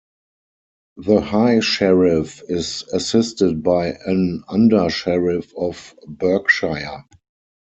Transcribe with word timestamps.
The 0.97 1.21
High 1.21 1.59
Sheriff 1.59 2.41
is 2.49 2.83
assisted 2.91 3.61
by 3.61 3.99
an 4.03 4.43
Under-Sheriff 4.49 5.53
of 5.55 5.93
Berkshire. 6.07 7.05